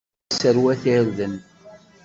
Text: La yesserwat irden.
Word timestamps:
La 0.29 0.33
yesserwat 0.35 0.83
irden. 0.95 1.33